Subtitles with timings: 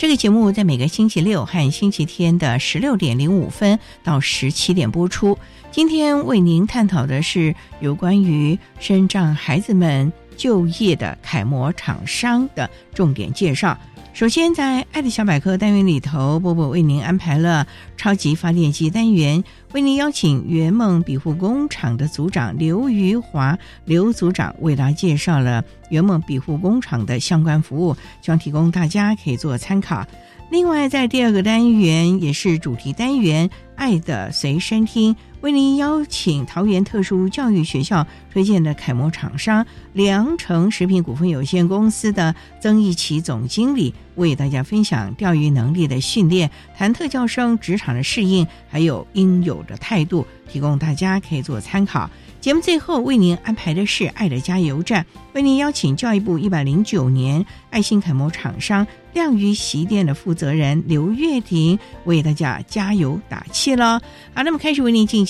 [0.00, 5.36] 这个节目在每个星期六和星期天的十六点零五分到十七点播出。
[5.70, 13.78] 今天为您探讨的是有关于身障孩子们就业的楷模厂商的重点介绍。
[14.12, 17.66] 首先，在“爱的小百科”单元里头，波波为您安排了
[17.96, 30.04] 超级发电机单元，为您邀请圆梦庇护工厂的组长刘余华刘组长为大家介绍了圆梦庇护工厂的相关服务，希望提供大家可以做参考。
[30.50, 35.16] 另外，在第二个单元也是主题单元“爱的随身听”。
[35.40, 52.10] 为您邀请桃园特殊教育学校推荐的楷模厂商良诚食品股份有限公司的曾义奇总经理，为大家分享钓鱼能力的训练，谈特教生职场的适应，还有应有的态度，提供大家可以做参考。
[52.40, 64.00] 节目最后为您安排的是“爱的加油站”，为您邀请教育部一百零九年爱心楷模厂商亮鱼洗衣店的负责人刘月婷为大家加油打气了。
[64.32, 65.29] 好，那么开始为您进行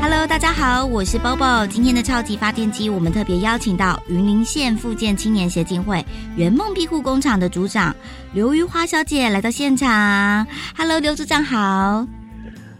[0.00, 1.66] Hello，大家好，我是 Bobo。
[1.66, 6.04] 今天的超级发电机，我们特别邀请到云林县复健青年协进会
[6.36, 7.94] 圆梦庇护工厂的组长
[8.32, 10.46] 刘玉花小姐来到现场。
[10.76, 12.06] Hello，刘组长好。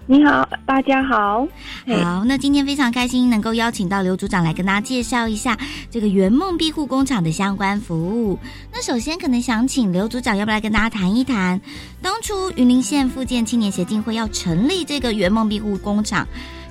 [0.06, 1.46] 你好，大家好。
[1.86, 5.58] 好，那今天非常开心能够邀请到刘组长来跟大家介绍一下
[5.90, 8.38] 这个圆梦庇护工厂的相关服务。
[8.72, 11.60] 那首先可能想请刘组长要不要跟大家谈一谈，
[12.00, 16.26] 当初云林县复健青年协进会要成立这个圆梦庇护工厂，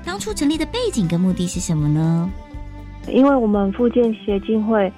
[0.07, 2.31] 当初成立的背景跟目的是什么呢？
[3.09, 4.90] 因为我们复健协进会。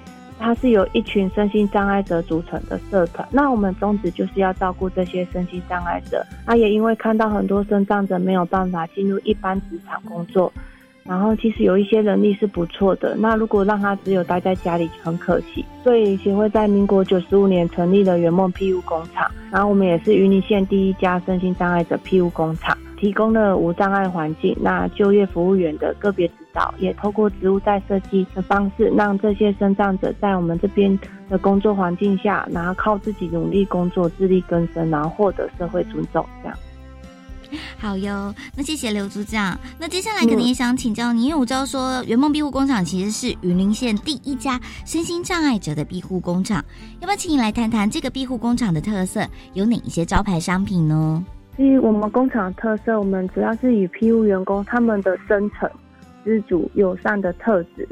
[0.42, 6.24] 它是由一群身心障碍者组成的社团，那我们宗旨就是要照顾这些身心障碍者。
[6.46, 10.50] 那也因为看到很多身障者没有办法进入一般职场工作，
[11.04, 15.62] 然后其实有一些能力是不错的，那如果让他只有待在家里很可惜。
[15.84, 22.74] 所以协会在民国九十五年成立了圆梦庇护工厂，然后我们也是云林县第一家身心障碍者庇护工厂。
[23.00, 30.96] 提供了无障碍环境，那就业服务员的个别指导，也透过职务再设计的方式，让这些身障者在我们这边
[31.30, 36.24] 的工作环境下，然后靠自己努力工作，自力更生，然后获得社会尊重。
[36.42, 36.58] 这样。
[37.78, 39.58] 好哟，那谢谢刘组长。
[39.78, 46.62] 那接下来可能也想请教您，因为我知道说圆梦庇护工厂其实是云林县第一家身心障碍者的庇护工厂，
[47.00, 51.24] 要不要请你来谈谈这个庇护工厂的特色，有哪一些招牌商品呢？
[51.56, 55.68] 以我们工厂特色，我们主要是以庇护员工他们的真诚、
[56.24, 57.86] 知足、友善的特质。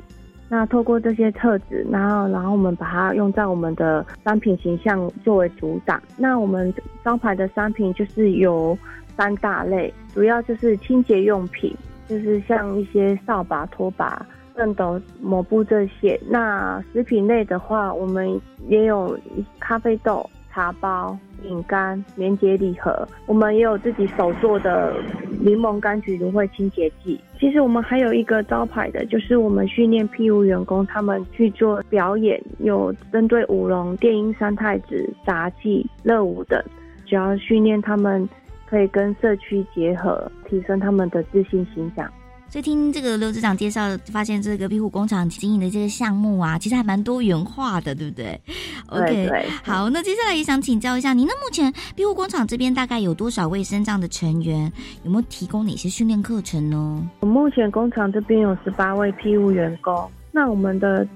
[0.51, 6.03] 那透过这些特质，然后然后我们把它用在我们的商品形象作为主打。
[6.17, 6.73] 那我们
[7.05, 8.77] 招牌的商品就是有
[9.15, 11.77] 三大类，主要就是清洁用品，
[12.09, 14.25] 就是像一些扫把、拖把、
[14.57, 16.19] 熨斗、抹布这些。
[16.27, 20.25] 那食品类的话，我们也有一咖啡豆。
[20.59, 24.93] 茶包、饼干、棉结礼盒，我们也有自己手做的
[25.41, 27.21] 柠檬柑橘芦荟清洁剂。
[27.39, 36.61] 其实我们还有一个招牌的，就是我们训练庇务员工他们去做表演，有针对舞龙、电音、三太子、杂技、乐舞等，
[37.07, 38.29] 主要训练他们
[38.69, 41.89] 可以跟社区结合，提升他们的自信心。
[41.95, 42.13] 这样。
[42.51, 48.41] 所以听这个刘组长介绍，发现这个庇护工厂经营的这个项目啊，其实还蛮多元化的，对不对
[48.87, 54.73] ？OK，好，那接下来也想请教一下，您那目前庇护工厂这边大概有多少位身障的成员？
[55.05, 57.07] 有没有提供哪些训练课程呢？
[57.21, 60.11] 我目前工厂这边有十八位庇护员工。
[60.33, 61.07] 那我们的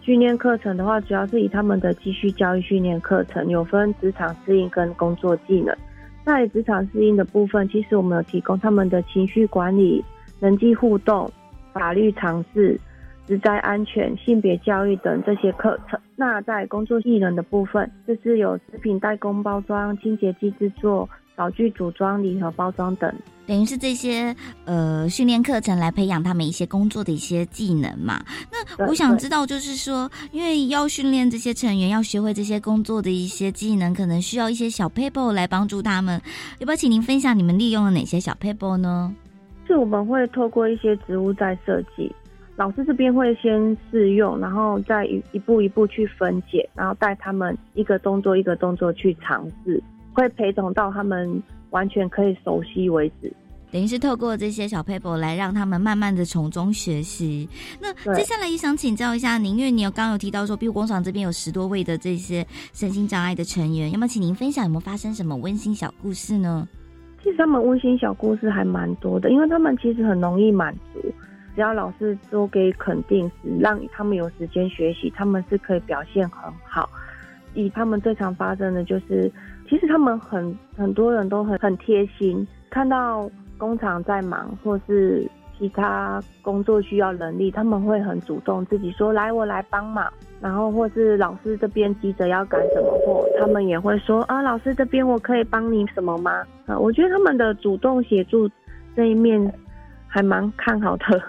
[0.00, 5.76] 训练课程的话，主要是以他们的继续教育训练课程，有分职场适应跟工作技能。
[6.24, 10.02] 在职场适应的部分，其实我们有提供他们的情绪管理。
[10.40, 11.30] 人际互动、
[11.72, 12.78] 法律常识、
[13.26, 16.00] 职灾安全、性别教育等这些课程。
[16.16, 23.14] 那在工作技能的部分，就是有食品代工包装、清洁剂制作、扫具组装、礼盒包装等。
[23.46, 24.34] 等于是这些
[24.64, 28.22] 呃训练课程来培养他们一些工作的一些技能嘛？
[28.52, 36.20] 那我想知道，就是说，因为要训练这些成员，要学会这些工作的一些技能，可能需要一些小 paper 来帮助他们。
[36.60, 39.12] 要不要请您分享你们利用了哪些小 paper 呢？
[39.70, 42.12] 是我们会透过一些植物在设计，
[42.56, 49.80] 老师这边会先试用，然后再一一步一步去分解，然后带他们一个动作一个动作去尝试，
[50.12, 51.40] 会陪同到他们
[51.70, 53.32] 完全可以熟悉为止。
[53.70, 57.48] 等于是透过这些小 paper 来让他们慢慢的从中学习。
[57.80, 66.66] 那接下来也想请教一下您，因为你有刚刚有提到说庇护工厂这边有十多位的这些身心障碍的成员，要么请您分享有没有发生什么温馨小故事呢？
[67.22, 71.00] 其实他们温馨小故事还蛮多的，因为他们其实很容易满足，
[71.54, 73.30] 只要老师多给肯定，
[73.60, 76.88] 让他们有时间学习，他们是可以表现很好。
[77.54, 79.30] 以他们最常发生的就是，
[79.68, 83.28] 其实他们很很多人都很很贴心，看到
[83.58, 85.28] 工厂在忙或是
[85.60, 90.10] 其他工作需要能力，他们会很主动自己说来我来帮忙。
[90.40, 96.42] 然后或是老师这边急着要赶什么货，他们也会说啊，老师这边我可以帮你什么吗？
[96.64, 98.48] 啊，我觉得他们的主动协助
[98.96, 99.52] 这一面
[100.08, 101.22] 还蛮看好的。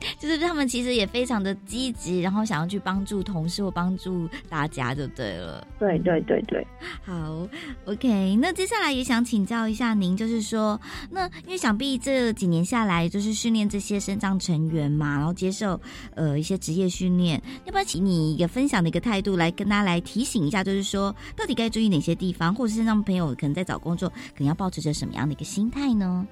[0.18, 5.66] 就是他们其实也非常的积极，然后想要去帮助同事或帮助大家就对了。
[5.78, 6.66] 对对对对，
[7.04, 7.46] 好
[7.84, 8.36] ，OK。
[8.40, 10.80] 那接下来也想请教一下您，就是说，
[11.10, 15.80] 那因为想必这几年下来，就是训练这些身障成员嘛，然后接受
[16.14, 26.26] 呃一些职业训练，要不要请你一个分享的一个态度来跟大家来提醒一下，就是说到底该注意哪些地方，或者是让朋友可能在找工作，可能要保持着什么样的一个心态呢？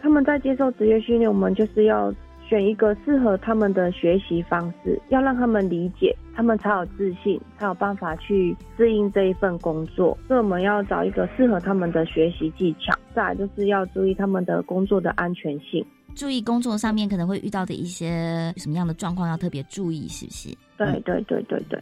[0.00, 2.12] 他们在接受职业训练，我们就是要。
[2.48, 10.16] 选一个适合他们的学习方式，要让他们理解，他们才有自信，才有办法去适应这一份工作。
[10.28, 12.96] 所以我们要找一个适合他们的学习技巧。
[13.14, 15.84] 再来就是要注意他们的工作的安全性，
[16.14, 20.56] 注意工作上面可能会遇到的一些什么样的状况要特别注意，是不是？
[20.76, 21.80] 对对对对对。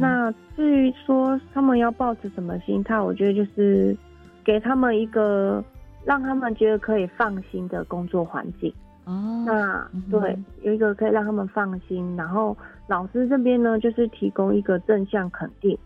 [0.00, 3.96] 那至于说他们要抱持什么心态，我觉得就是
[4.44, 5.64] 给他们一个
[6.04, 8.72] 让他们觉得可以放心的工作环境。
[9.04, 12.56] 哦，那对，有一个可以让他们放心，然后
[12.86, 15.76] 老师这边呢，就是提供一个正向肯定，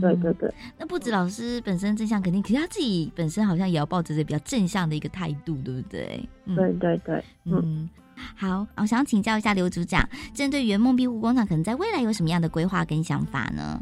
[0.00, 0.52] 对对对。
[0.78, 6.28] 那不止老师本身正向肯定，可是他自己本身好像也要抱着这比较正向的一个态度，对不对？
[6.54, 7.88] 对对对，嗯。
[8.34, 13.78] 好，我想请教一下刘组长，针对圆梦庇护工厂，可能在未来有什么样的规划跟想法呢？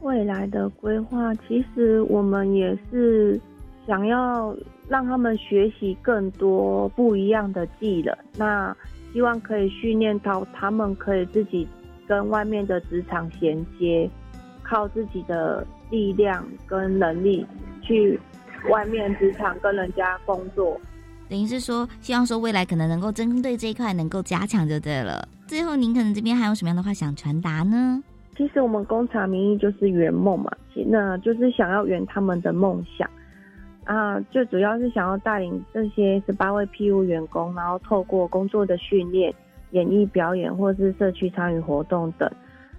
[0.00, 3.40] 未来的规划，其实我们也是
[3.86, 4.56] 想要。
[4.86, 8.76] 让他们学习更多不一样的技能，那
[9.14, 11.66] 希望可以训练到他们可以自己
[12.06, 14.06] 跟外面的职场衔接，
[14.62, 17.46] 靠自己的力量跟能力
[17.80, 18.20] 去
[18.70, 20.78] 外面职场跟人家工作。
[21.30, 25.26] 等于是说，希望说未来可能能够针对这一块能够加强就对了。
[25.46, 28.02] 最后，您可能这边还有什么样的话想传达呢？
[28.36, 30.50] 其实我们工厂名义就是圆梦嘛，
[30.84, 33.08] 那就是想要圆他们的梦想。
[33.84, 39.34] 啊，最主要是想要带领这些十八位庇护员工，然后透过工作的训练、
[39.72, 42.30] 演艺表演或是社区参与活动等，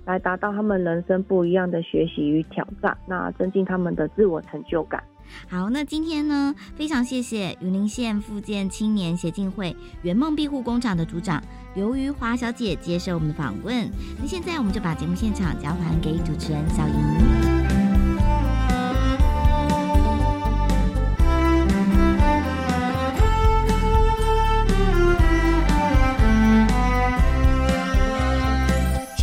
[0.03, 5.03] 来达到他们人生不一样的学习与挑战，那增进他们的自我成就感。
[5.47, 11.41] 好，那今天呢，非常谢谢云林县复建青年协进会圆梦庇护工厂的组长
[11.75, 13.89] 刘于华小姐接受我们的访问。
[14.19, 17.64] 那现在我们就把节目现场交还给主持人小莹。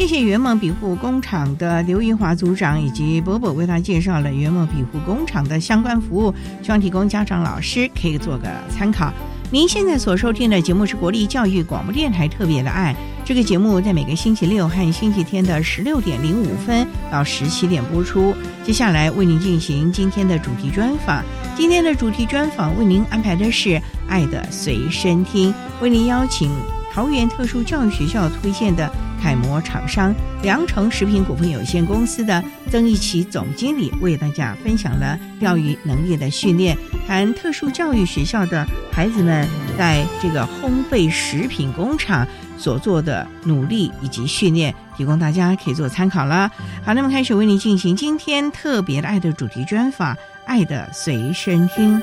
[0.02, 9.12] 谢谢圆梦庇护工厂的刘玉华组长以及伯伯为他介绍了圆梦庇护工厂的相关服务，希望提供家长老师可以做个参考。
[9.52, 12.96] 您现在所收听的节目是国立教育广播电台特别的爱。
[13.24, 18.34] 这个节目在每个星期六和星期天的十六点零五分到十七点播出。
[18.64, 21.22] 接下来为您进行今天的主题专访。
[21.56, 23.68] 今天的主题专访为您安排的是
[24.08, 26.50] 《爱的随身听》，为您邀请
[26.92, 42.26] 桃园特殊教育学校推荐的楷模厂商良诚食品股份有限公司的曾义奇总经理为大家分享了钓鱼能力的训练，谈特殊教育学校的孩子们在这个烘焙食品工厂。
[42.58, 46.48] 所做的努力以及训练，提供大家可以做参考了。
[46.84, 50.14] 好，那么开始为您进行今天特别的爱的主题专访，
[50.46, 51.98] 《爱的随身听》。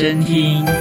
[0.00, 0.79] 随身听。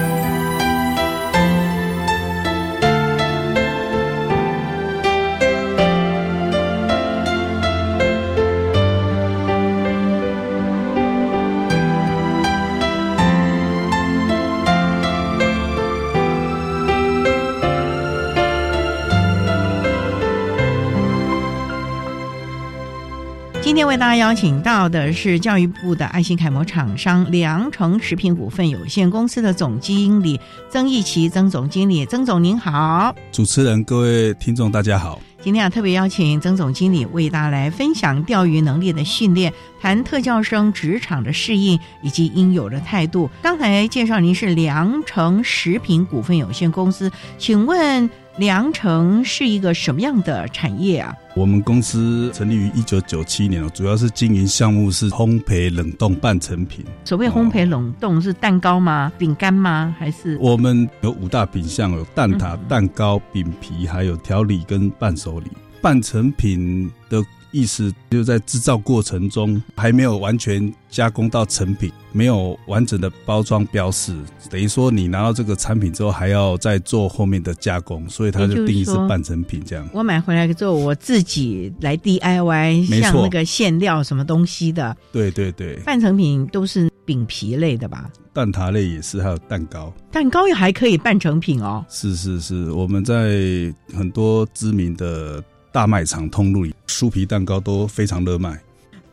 [24.00, 30.40] 大家邀请到的是教育部的爱心楷模厂商良诚食品股份有限公司的总经理
[30.70, 35.20] 曾义奇，曾总经理，曾总您好，主持人各位听众大家好。
[35.42, 43.30] 今天啊，特别邀请曾总经理为大家来分享钓鱼能力的训练，谈特教生职场的适应以及应有的态度。
[43.42, 48.10] 刚才介绍您是良诚食品股份有限公司，请问？
[48.40, 51.14] 良城是一个什么样的产业啊？
[51.36, 56.86] 我们公司成立于一九九七年主要是经营项目是烘焙冷冻半成品。
[57.04, 59.12] 所谓烘焙冷冻是蛋糕吗？
[59.18, 59.94] 饼干吗？
[60.00, 60.38] 还是？
[60.40, 65.48] 我们有五大品项，有蛋挞、蛋糕、饼皮，还有调理跟伴手礼。
[65.82, 67.22] 半成品的。
[67.52, 74.16] 意思就在制造过程中还没有完全加工到成品，没有完整的包装标识，
[74.50, 79.88] 等于说你拿到这个产品之后还要再做后面的加工，所以它就定义是半成品这样。
[79.94, 84.96] 我买回来之后我自己来 DIY，像那个馅料什么东西的。
[85.12, 88.10] 对对对，半成品都是饼皮类的吧？
[88.32, 89.92] 蛋挞类也是，还有蛋糕。
[90.12, 91.84] 蛋糕也还可以半成品哦。
[91.90, 95.44] 是是是，我们在很多知名的。
[95.72, 98.60] 大卖场通路里，酥皮蛋糕都非常热卖。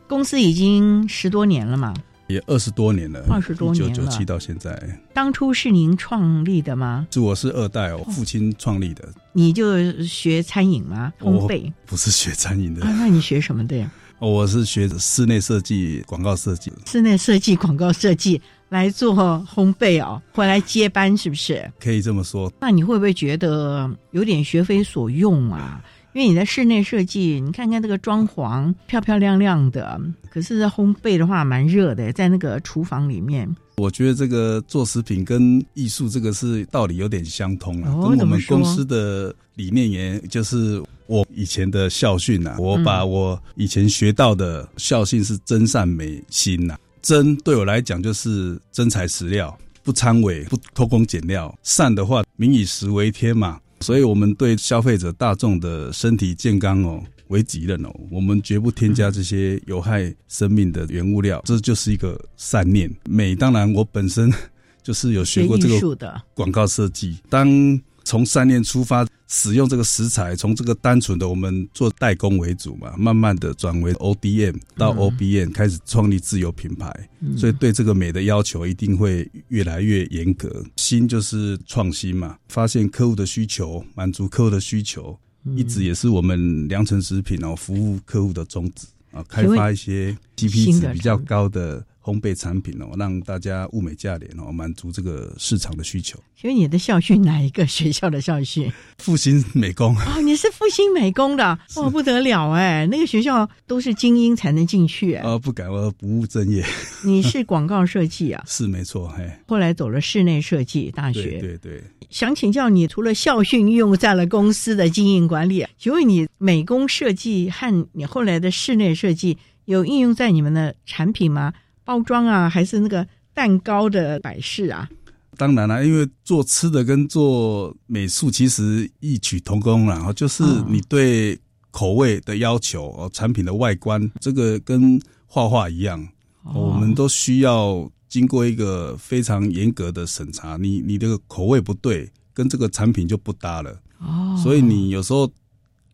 [0.07, 1.93] 公司已经十多年了嘛，
[2.27, 4.99] 也二十多年了，二十多年了，九九七到现在。
[5.13, 7.07] 当初是您创立的吗？
[7.11, 9.07] 是，我是二代哦，父亲创立的。
[9.33, 11.13] 你就学餐饮吗？
[11.19, 11.71] 烘焙？
[11.85, 12.81] 不是学餐饮的。
[12.83, 13.91] 那你学什么的呀？
[14.19, 16.73] 我是学室内设计、广告设计。
[16.87, 21.71] 室内设计、广告设计来做烘焙哦，回来接班是不是？
[21.79, 22.51] 可以这么说。
[22.59, 25.83] 那你会不会觉得有点学非所用啊？
[26.17, 33.47] 因为你在室内设计，你看看这个装潢漂漂亮亮的，可是烘焙的话蛮热的，在那个厨房里面。
[33.75, 53.59] 我觉得这个做食品跟艺术这个是道理有点相通啊，跟我们公司的理念也就是我以前的校训呐，我把我以前学到的校训是真善美心呐，真对我来讲就是真材实料，不掺伪，不偷工减料，善的话民以食为天嘛。
[53.79, 63.35] 所以，我们对消费者大众的身体健康哦为己任哦，我们绝不添加这些有害生命的原物料，这就是一个善念美。
[63.35, 64.31] 当然，我本身
[64.81, 67.79] 就是有学过这个广告设计，当。
[68.09, 80.63] 从善念出发，使用这个食材，从这个单纯的我们做代工为主嘛，慢慢的转为 ODM 到 OBM，开始创立自有品牌，所以对这个美的要求一定会越来越严格。
[80.77, 85.19] 新就是创新嘛，发现客户的需求，满足客户的需求，
[85.55, 91.85] 一直也是我们良辰食品哦服务客户的宗旨啊，开发一些 G P 值比较高的。
[92.07, 96.17] 烘焙产品哦，让大家物美价廉哦，满足这个市场的需求。
[96.39, 98.71] 请问你的校训哪一个学校的校训？
[98.97, 105.21] 复兴美工哦，你是复兴美工的 哦，不得了哎，那个学校都是精英才能进去哎。
[105.23, 106.63] 呃，不敢，我不务正业。
[107.03, 108.41] 你是广告设计啊？
[108.47, 109.29] 是没错，嘿。
[109.45, 111.83] 后来走了室内设计大学，对对。
[112.09, 121.51] 想请教你，除了校训运用在了公司的经营管理，请问你美工设计和你后来的室内设计有应用在你们的产品吗？
[121.87, 124.89] 包装啊，还是那个蛋糕的摆饰啊？
[125.37, 131.39] 当然了，因为做吃的跟做美术其实异曲同工了，就是你对
[131.71, 136.05] 口味的要求哦，产品的外观，这个跟画画一样，
[136.53, 140.57] 我们都需要经过一个非常严格的审查。
[140.57, 143.79] 你你的口味不对，跟这个产品就不搭了。
[143.99, 145.31] 哦，所以你有时候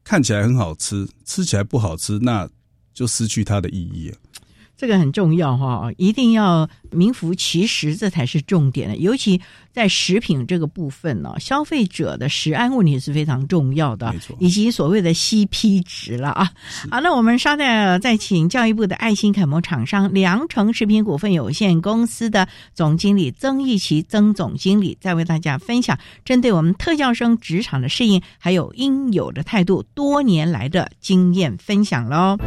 [0.03, 2.49] 看起来很好吃，吃起来不好吃，那
[2.93, 4.17] 就失去它的意义了。
[4.75, 8.97] 这个很重要哈，一定要名副其实，这才是重点的。
[8.97, 9.39] 尤其
[9.71, 16.51] 在食品这个部分呢，消费者的食安问题是非常重要的，以及所谓的 CP 值了啊。
[16.91, 32.37] 好，那我们稍待再请教育部的爱心楷模厂商良诚食品股份有限公司的总经理曾义奇曾总经理，再为大家分享针对我们特教生职场的适应，还有应有的态度，多年来的经验分享喽。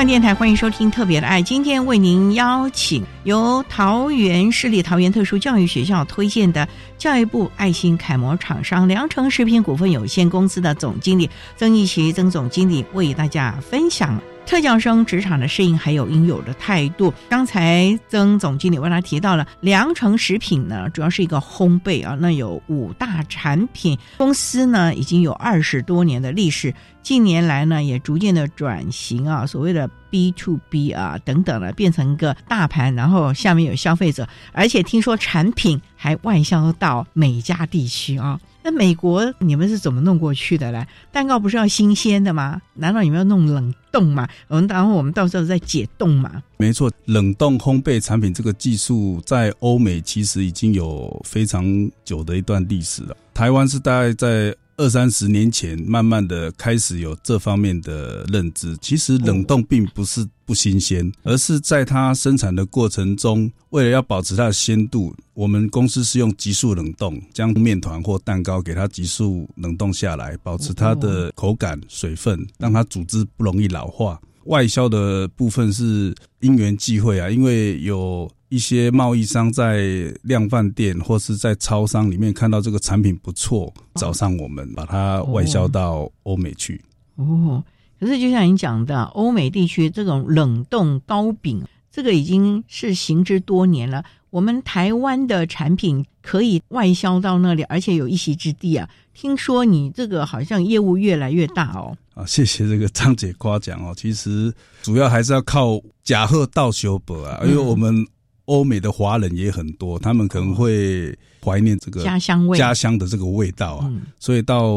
[0.00, 14.18] 教育电台欢迎收听《特别的爱》，今天为您邀请由桃园市立桃园特殊教育学校推荐的教育部爱心楷模厂商良诚食品股份有限公司的总经理曾义奇曾总经理为大家分享。
[14.46, 17.14] 特教生职场的适应，还有应有的态度。
[17.28, 38.38] 刚才曾总经理为他提到了良成食品呢，主要是一个烘焙啊，那有五大产品，公司呢已经有二十多年的历史，近年来呢也逐渐的转型啊，所谓的 B to B 啊等等的，变成一个大盘，然后下面有消费者，而且听说产品还外销到美加地区啊。
[38.62, 40.86] 那美国你们是怎么弄过去的嘞？
[41.10, 42.60] 蛋糕不是要新鲜的吗？
[42.74, 44.28] 难道你们要弄冷冻吗？
[44.48, 46.42] 我们然后我们到时候再解冻嘛？
[46.58, 53.16] 没错，冷冻烘焙产品这个技术在欧美其实已经有非常久的一段历史了。
[53.32, 54.54] 台湾是大概在。
[54.80, 58.74] 二三十年前，慢慢的开始有这方面的认知。
[58.80, 74.18] 其实冷冻并不是不新鲜，而是在它生产的过程中，为了要保持它的鲜度，我们公司是用急速冷冻，将面团或蛋糕给它急速冷冻下来，保持它的口感、水分，让它组织不容易老化。
[74.46, 78.30] 外销的部分是因缘际会啊，因为有。
[78.50, 86.82] 一些贸易商在量贩店或是在超商里面看到这个产品不错，找上我们，把它外销到欧美去。
[87.14, 87.62] 哦，
[88.00, 94.04] 可是就像你讲的，欧美地区这种冷冻糕饼，这个已经是行之多年了。
[94.30, 98.88] 我们台湾的产品可以外销到那里，而且有一席之地啊。
[99.14, 101.96] 听说你这个好像业务越来越大哦。
[102.14, 103.94] 啊，谢谢这个张姐夸奖哦。
[103.96, 108.04] 其实主要还是要靠假贺道修博啊，因为我们。
[108.50, 114.74] 欧美的华人也很多，他们可能会怀念这个家乡味、家乡的这个味道啊，所以到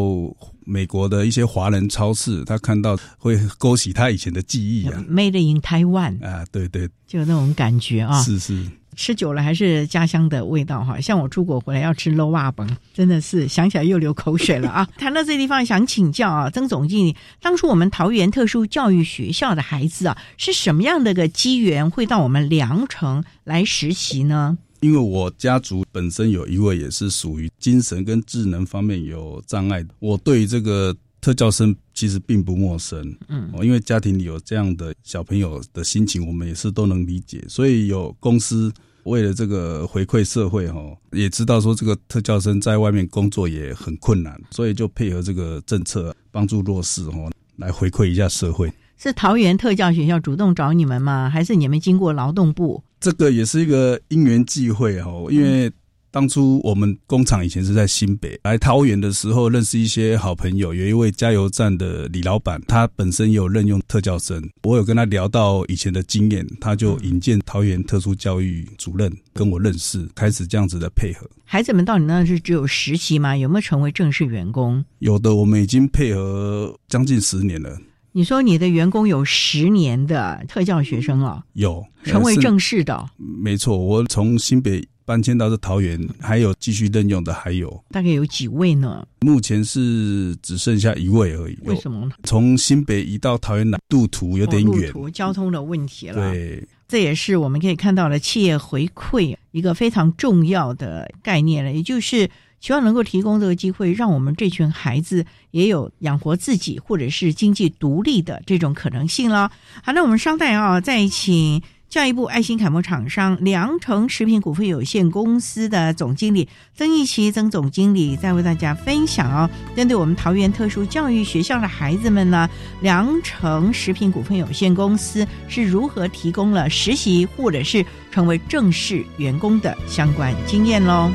[0.64, 5.04] 美国的一些华人超市，他看到会勾起他以前的记忆啊。
[5.10, 8.64] Made in Taiwan 啊，对对，就那种感觉啊，是是。
[8.96, 14.88] 吃久了还是家乡的味道哈，像我出国回来要吃 low 瓦本，真的是想起来又流口水了啊！
[14.98, 24.58] 谈到这地方，想请教啊，曾总经理，当初我们桃园特殊教育学校的孩子啊，是什么样的个机缘会到我们凉城来实习呢？
[24.82, 30.96] 因为我家族本身有一位也是属于精神跟智能方面有障碍，我对这个。
[31.24, 37.44] 特教生其实并不陌生，嗯，因为家庭里有这样的小朋友的心情，我们也是都能理解。
[37.48, 48.74] 所以有公司为了这个回馈社会，哈，也知道说这个特教生在外面工作也很困难，所以就配合这个政策，帮助弱势，哈，来回馈一下社会。
[48.98, 51.30] 是桃园特教学校主动找你们吗？
[51.30, 52.84] 还是你们经过劳动部？
[53.00, 55.72] 这个也是一个因缘际会，哈，因为。
[56.14, 71.28] 当初我们工厂以前是在新北，来桃园的时候认识一些好朋友，有一位加油站的李老板，他本身也有任用特教生，我有跟他聊到以前的经验，他就引荐桃园特殊教育主任跟我认识，开始这样子的配合。
[71.46, 73.36] 孩子们到你那是只有实习吗？
[73.36, 74.86] 有没有成为正式员工？
[75.00, 77.76] 有的，我们已经配合将近十年了。
[78.12, 81.44] 你说你的员工有十年的特教学生啊？
[81.54, 83.04] 有，成为正式的。
[83.18, 84.88] 没错，我从新北。
[85.06, 89.06] 搬迁到这桃园，还有继续任用的还有大概有几位呢？
[89.22, 91.58] 目前是只剩下一位而已。
[91.66, 92.12] 为什么呢？
[92.24, 96.32] 从新北移到桃园来，路途有点远，路途交通的问题了。
[96.32, 109.52] 对，这也是我们可以看到的企业回馈一个非常重要的概念了，也就是希望能够提供这个机会，让我们这群孩子也有养活自己或者是经济独立的这种可能性了。
[109.84, 111.62] 好，那我们稍待啊，再请。
[111.94, 122.50] 下一步爱心楷模厂商良诚食品股份有限公司的总经理曾义奇曾总经理在为大家分享哦，针对我们桃园特殊教育学校的孩子们呢，
[122.82, 131.12] 良诚食品股份有限公司是如何提供了实习或者是成为正式员工的相关经验喽。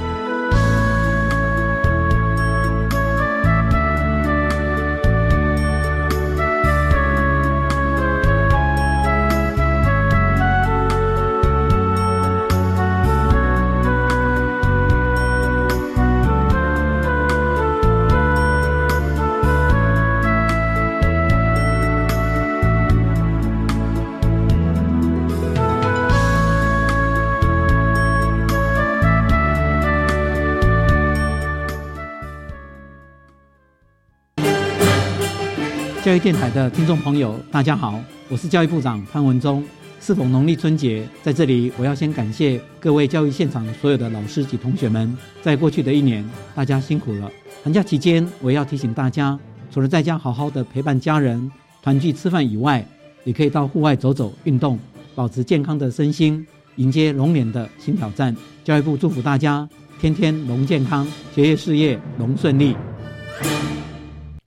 [36.09, 39.63] 教育电台的听众朋友，大家好，我是教育部长潘文忠。
[40.01, 45.15] 适逢农历春节，在这里我要先感谢各位教育现场所有的老师及同学们。
[45.43, 47.31] 在过去的一年，大家辛苦了。
[47.63, 49.39] 寒假期间，我要提醒大家，
[49.71, 52.83] 除了在家好好的陪伴家人、团聚吃饭以外，
[53.25, 54.79] 也可以到户外走走运动，
[55.15, 58.35] 保持健康的身心，迎接龙年的新挑战。
[58.65, 59.69] 教育部祝福大家
[60.01, 62.75] 天天龙健康，学业事业龙顺利。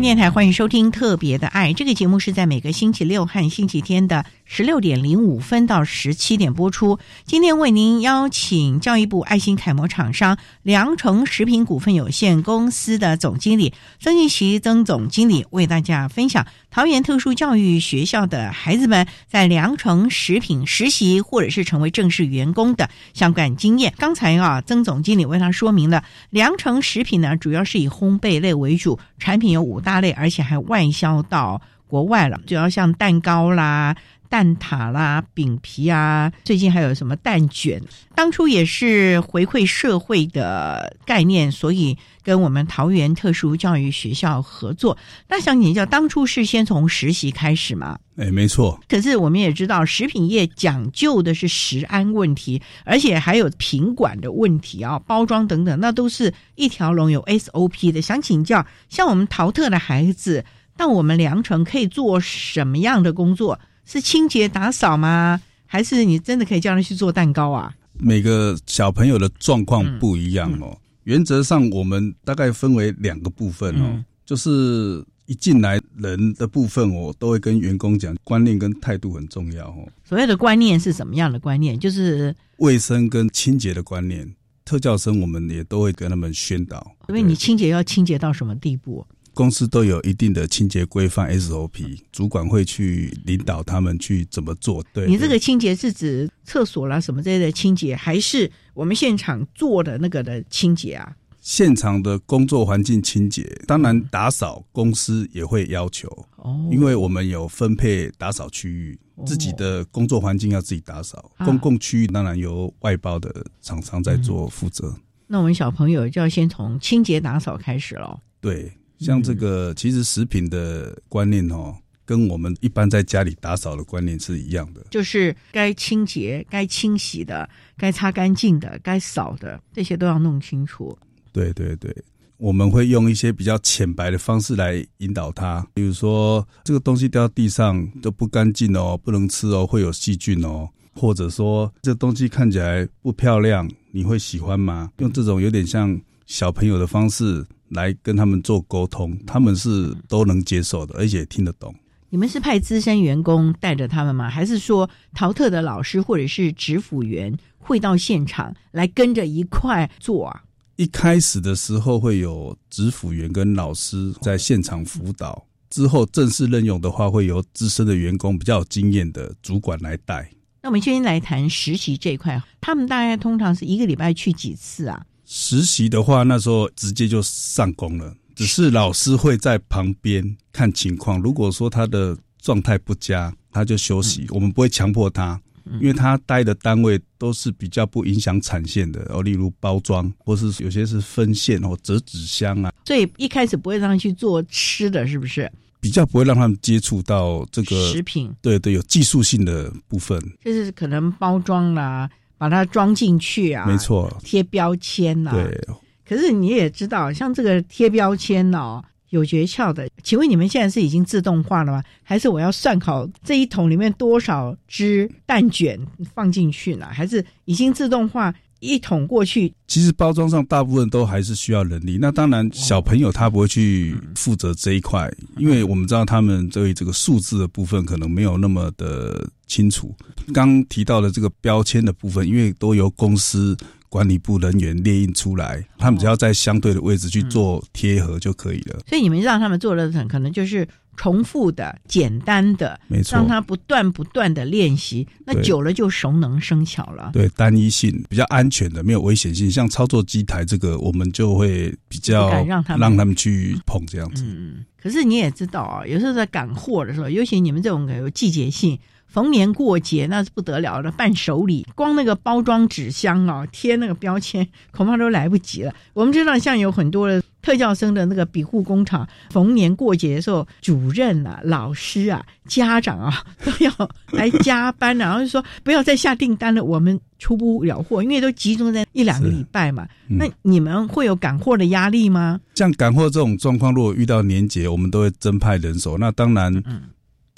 [0.00, 6.98] 电台欢迎收听《特别的爱》这个节目，是在每个星期六和星期天的十六点零五分到十七点播出。
[7.24, 23.94] 今天为您邀请教育部爱心楷模厂商良城食品股份有限公司的总经理曾玉琪曾总经理，为大家分享桃园特殊教育学校的孩子们在良城食品实习或者是成为正式员工的相关经验。
[23.98, 29.78] 刚才啊，曾总经理为他说明了良城食品呢，主要是以烘焙类为主，产品有五。
[29.78, 33.96] 大类，而且还外销到国外了，主要像蛋糕啦、
[34.28, 37.82] 蛋挞啦、饼皮啊，最近还有什么蛋卷。
[38.14, 44.96] 当初也是回馈社会的概念，所以跟我们桃园特殊教育学校合作。
[45.28, 47.98] 那想请教，当初是先从实习开始吗？
[48.16, 48.80] 哎，没错。
[48.88, 58.02] 可是我们也知道，食品业讲究的是食安问题，而且还有品管的问题啊，包装等等，那都是一条龙有 SOP 的。
[58.02, 60.44] 想请教，像我们淘特的孩子
[60.76, 63.60] 到我们良城可以做什么样的工作？
[63.88, 65.40] 是清洁打扫吗？
[65.64, 67.74] 还是你真的可以叫他去做蛋糕啊？
[67.94, 70.76] 每个小朋友的状况不一样哦。
[71.04, 79.88] 原则上，我们大概分为两个部分哦，就是一进来人的部分，我都会跟员工讲，观念跟态度很重要哦。
[80.04, 81.80] 所谓的观念是什么样的观念？
[81.80, 84.30] 就是卫生跟清洁的观念。
[84.66, 86.94] 特教生我们也都会跟他们宣导。
[87.08, 89.06] 因为你清洁要清洁到什么地步？
[89.38, 94.84] 公司都有一定的清洁规范 SOP，主管会去领导他们去怎么做。
[94.92, 101.14] 对你这个清洁是指厕所啦什么之类的清洁，还是我们现场做的那个的清洁啊？
[101.40, 114.92] 现场的工作环境清洁，当然打扫公司也会要求哦，因为我们有分配打扫区域，自己的工作环境要自己打扫，公共区域当然由外包的厂商在做负责。
[115.28, 118.18] 那我们小朋友就要先从清洁打扫开始喽。
[118.40, 118.72] 对。
[118.98, 130.98] 像这个，其实食品的观念哦，跟我们一般在家里打扫的观念是一样的，就是该清洁、该清洗的、该擦干净的、该扫的，这些都要弄清楚。
[131.32, 131.94] 对对对，
[132.38, 144.90] 我们会用一些比较浅白的方式来引导他，比如说这个东西掉到地上都不干净哦，不能吃哦，会有细菌哦，或者说这东西看起来不漂亮，你会喜欢吗？
[144.98, 147.46] 用这种有点像小朋友的方式。
[147.70, 151.74] 来跟他们做沟通，他们是都能接受的，而且听得懂。
[152.10, 154.30] 你们是派资深员工带着他们吗？
[154.30, 160.44] 还是说淘特的老师或者是指辅员会到现场来跟着一块做啊？
[160.76, 170.30] 一开始的时候会有指辅员跟老师在现场辅导，之后正式任用的话，会由资深的员工比较有经验的主管来带。
[170.62, 175.04] 那我们先来谈实习这一块，他们大概通常是一个礼拜去几次啊？
[175.30, 181.20] 实习的话，那时候直接就上工了，只是老师会在旁边看情况。
[181.20, 185.38] 如果说他的状态不佳，他就休息，我们不会强迫他。
[185.82, 192.72] 因为他待的单位都是比较不影响产线的哦，例如包装，或是有些是分线或折纸箱啊。
[192.86, 195.52] 所以一开始不会让他去做吃的，是不是？
[195.78, 198.34] 比较不会让他们接触到这个食品。
[198.40, 205.32] 对对，有技术性的部分，就是可能包装啦，把它装进去啊，没错，贴标签呐。
[205.32, 205.68] 对。
[206.08, 208.82] 可是你也知道，像这个贴标签哦。
[209.10, 211.82] 有诀窍的，请问你们现在是已经自动化了吗？
[212.02, 215.80] 还是我要算好这一桶里面多少只蛋卷
[216.14, 216.86] 放进去呢？
[216.92, 219.52] 还是已经自动化一捅过去？
[219.66, 221.98] 其实包装上大部分都还是需要人力。
[222.00, 229.94] 那当然，小朋友他不会去负责这一块，因为我们知道他们对这个数字的部分可能没有那么的清楚。
[230.32, 233.56] 刚提到的这个标签的部分，因为都由公司。
[233.88, 238.78] 管理部人员列印出来，他们只要在相对的位置去做贴合就可以了。
[238.86, 247.10] 所以你们让他们做的可能就是重复的、简单的，没错，让他不断不断的练习，那久了就熟能生巧了。
[247.12, 254.24] 对，单一性比较安全的，没有危险性，像操作机台这个，我们就会比较让他们让他们去碰这样子。
[254.26, 258.78] 嗯，可是你也知道啊，有时候在赶货的时候，尤其你们这种有季节性。
[259.08, 265.74] 逢年过节那是不得了的伴手礼，光那个包装纸箱啊，贴那个标签，恐怕都来不及了。
[265.94, 273.72] 我们知道，像有很多的特教生的那个庇护工厂，逢年过节的时候，主任啊、老师啊、家长啊都要
[274.12, 279.88] 来加班，然后就说不要再下订单了，我们出不了货，因为都集中在一两个礼拜嘛。
[280.06, 282.38] 那你们会有赶货的压力吗？
[282.54, 285.96] 像赶货这种状况，如果遇到年节，我们都会增派人手。
[285.96, 286.62] 那当然。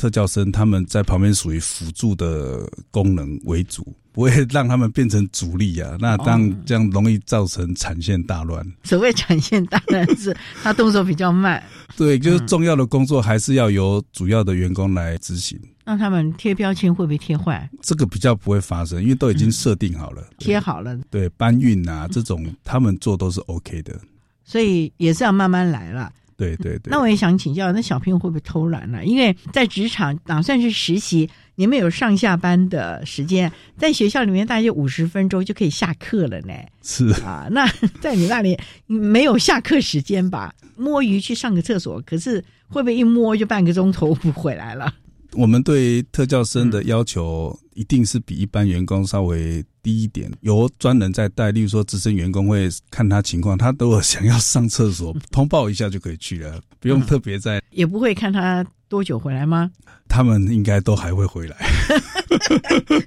[0.01, 5.95] 特教生他们在旁边属于辅助的功能为主，不会让他们变成主力啊。
[6.01, 8.67] 那当这样容易造成产线大乱。
[8.83, 11.63] 所谓产线大乱是他动作比较慢。
[11.99, 15.61] 对，就是重要的工作还是要由主要的员工来执行。
[15.85, 17.69] 那他们贴标签会不会贴坏？
[17.83, 20.99] 这个比较不会发生，因为都已经设定好了，贴好了。
[21.11, 24.01] 对，搬运啊这种他们做都是 OK 的。
[24.47, 26.11] 所以也是要慢慢来了。
[26.41, 29.05] 对对对，那我也想请教，那小朋友会不会偷懒呢？
[29.05, 36.55] 因为在职场打算是实习，你们有上下班的时间，在学校里面大约五十分钟就可以下课了呢。
[36.83, 37.69] 是啊， 那
[38.01, 40.55] 在你那里没有下课时间吧？
[40.77, 44.95] 摸鱼去上个厕所，可是会不会一摸就半个钟头不回来了？
[45.33, 51.51] 我们对特教生的要求一定是比一般员工稍微低一点，由专人在带。
[51.51, 57.63] 例如说，资深员工会看他情况，他都想要上厕所，通报一下就可以去了，不用特别在。
[57.71, 59.71] 也不会看他多久回来吗？
[60.09, 61.57] 他们应该都还会回来。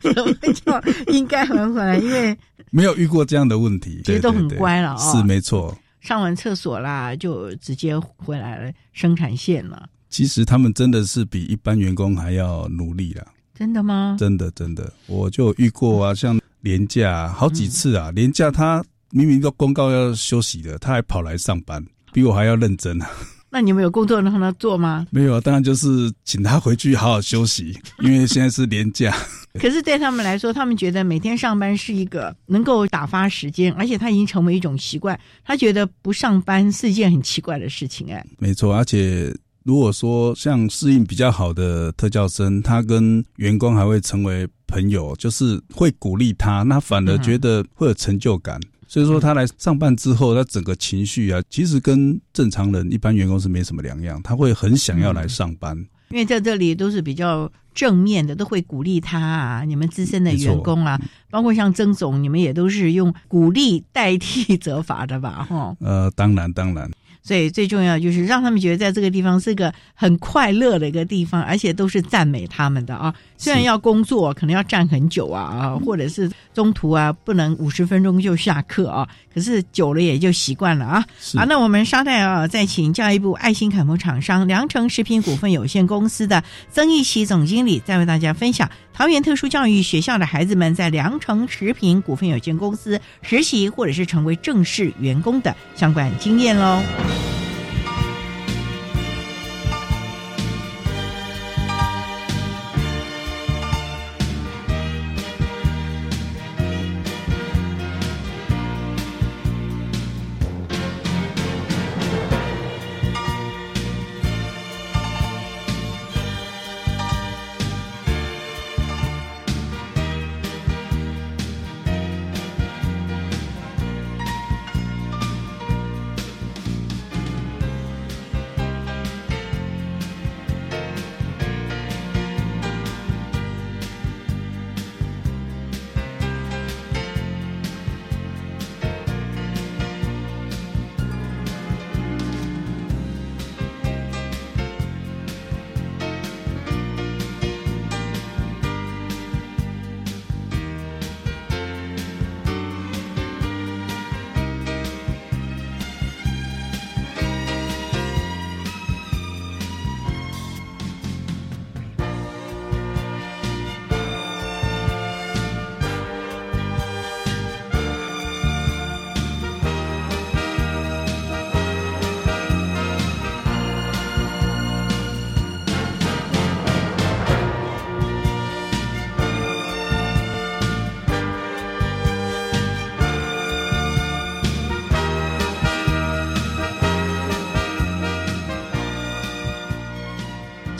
[0.02, 0.82] 什么叫
[1.12, 1.98] 应该还会回来？
[1.98, 2.38] 因为
[2.72, 5.12] 没有遇过这样的问题，其实都很乖了哦。
[5.12, 9.90] 是没错，上完厕所啦，就直接回来了生产线了。
[10.14, 13.26] 其实他们真的是比一般员工还要努力了。
[13.56, 14.16] 真的吗？
[14.20, 23.10] 真的真的，我就遇过啊，像年假好几次啊，年假他明明都公告要休息的，他还跑来上班，比我还要认真啊。
[23.50, 25.08] 那你们有工作让他做吗？
[25.10, 29.16] 没有啊，当然就是请他回去好好休息， 因为现在是年假。
[29.60, 38.12] 可是对他们来说，他们觉得每天上班是一个能够打发时间，而且他已经成为一种习惯，他觉得不上班是一件很奇怪的事情。
[38.14, 39.36] 哎，没错，而且。
[39.64, 48.60] 如果说像适应比较好的特教生，他跟员工还会成为朋友，就是会鼓励他，那反而觉得会有成就感。
[48.88, 55.76] 所以说他来上班之后，他整个情绪啊，其实跟正常人一般员工是没什么两样，他会很想要来上班。
[56.10, 59.64] 因为在这里都是比较正面的，都会鼓励他啊。
[59.64, 61.02] 你们资深的员工啊，
[61.32, 65.44] 包括像曾总，你们也都是用鼓励代替责罚的吧？
[65.50, 65.76] 哈。
[65.80, 66.92] 呃，当然，当然。
[67.24, 73.16] 所以最重要就是让他们觉得在这个地方是个很快乐的一个地方，而且都是赞美他们的啊。
[73.38, 81.06] 虽然要工作，可能要站很久啊啊，或者是中途啊不能五十分钟就下课啊，可是久了也就习惯了啊。
[81.36, 96.82] 好，那我们稍待啊，再请教育部爱心楷模厂商良城食品股份有限公司的曾义奇总经理，再为大家分享桃园特殊教育学校的孩子们在良城食品股份有限公司实习或者是成为正式员工的相关经验喽。
[97.14, 97.43] you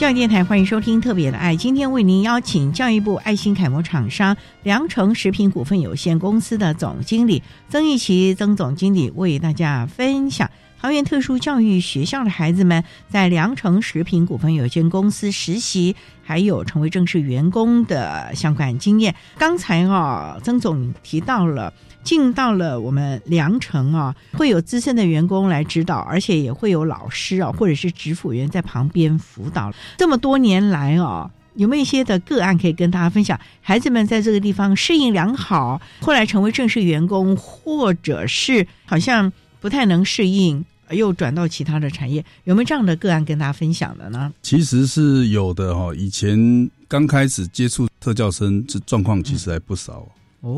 [0.04, 10.52] 教育电台欢迎收听《特别的爱》，今天为您邀请教育部爱心楷模厂商良成食品股份有限公司的总经理曾玉琪曾总经理为大家分享
[10.82, 19.16] 桃园特殊教育学校的孩子们在良成食品股份有限公司实习，还有成为正式员工的相关经验。
[19.38, 21.74] 刚才啊，曾总提到了。
[22.04, 29.74] 进到了我们良城啊，会有资深的员工来指导，而且也会有老师啊，或者是指辅员在旁边辅导。
[29.98, 33.40] 这么多年来啊，有没有一些的个案可以跟大家分享？
[33.62, 39.32] 孩子们在这个地方适应良好，后来成为正式员工，或者是好像
[39.62, 44.32] 不太能适应，又转到其他的产业，有没有这样的个案跟大家分享的呢？
[44.42, 50.06] 其实是有的哈，以前刚开始接触特教生，这状况其实还不少。